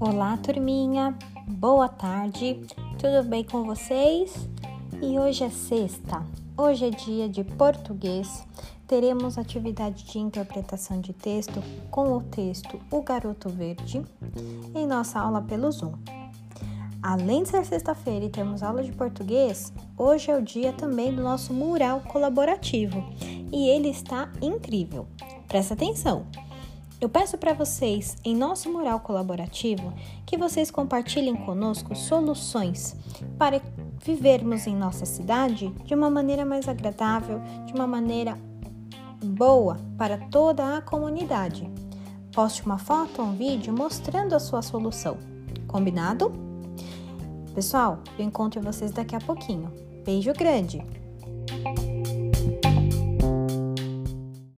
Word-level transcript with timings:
Olá, 0.00 0.36
turminha. 0.36 1.12
Boa 1.48 1.88
tarde. 1.88 2.60
Tudo 3.00 3.28
bem 3.28 3.42
com 3.42 3.64
vocês? 3.64 4.48
E 5.02 5.18
hoje 5.18 5.42
é 5.42 5.50
sexta. 5.50 6.24
Hoje 6.56 6.86
é 6.86 6.90
dia 6.90 7.28
de 7.28 7.42
português. 7.42 8.46
Teremos 8.86 9.36
atividade 9.36 10.04
de 10.04 10.20
interpretação 10.20 11.00
de 11.00 11.12
texto 11.12 11.60
com 11.90 12.16
o 12.16 12.22
texto 12.22 12.78
O 12.92 13.02
Garoto 13.02 13.48
Verde 13.48 14.00
em 14.72 14.86
nossa 14.86 15.18
aula 15.18 15.42
pelo 15.42 15.68
Zoom. 15.72 15.94
Além 17.02 17.42
de 17.42 17.48
ser 17.48 17.64
sexta-feira 17.64 18.24
e 18.24 18.30
termos 18.30 18.62
aula 18.62 18.84
de 18.84 18.92
português, 18.92 19.72
hoje 19.96 20.30
é 20.30 20.36
o 20.36 20.42
dia 20.42 20.72
também 20.72 21.12
do 21.12 21.24
nosso 21.24 21.52
mural 21.52 22.02
colaborativo 22.02 23.02
e 23.52 23.68
ele 23.68 23.88
está 23.88 24.30
incrível. 24.40 25.08
Presta 25.48 25.74
atenção! 25.74 26.24
Eu 27.00 27.08
peço 27.08 27.38
para 27.38 27.52
vocês, 27.52 28.16
em 28.24 28.34
nosso 28.34 28.68
mural 28.72 28.98
colaborativo, 28.98 29.92
que 30.26 30.36
vocês 30.36 30.68
compartilhem 30.68 31.36
conosco 31.36 31.94
soluções 31.94 32.96
para 33.38 33.62
vivermos 34.04 34.66
em 34.66 34.74
nossa 34.74 35.06
cidade 35.06 35.68
de 35.84 35.94
uma 35.94 36.10
maneira 36.10 36.44
mais 36.44 36.68
agradável, 36.68 37.40
de 37.66 37.72
uma 37.72 37.86
maneira 37.86 38.36
boa 39.24 39.78
para 39.96 40.18
toda 40.28 40.76
a 40.76 40.82
comunidade. 40.82 41.70
Poste 42.32 42.66
uma 42.66 42.78
foto 42.78 43.22
ou 43.22 43.28
um 43.28 43.36
vídeo 43.36 43.72
mostrando 43.72 44.34
a 44.34 44.40
sua 44.40 44.60
solução. 44.60 45.16
Combinado? 45.68 46.32
Pessoal, 47.54 48.00
eu 48.18 48.24
encontro 48.24 48.60
vocês 48.60 48.90
daqui 48.90 49.14
a 49.14 49.20
pouquinho. 49.20 49.72
Beijo 50.04 50.32
grande! 50.32 50.84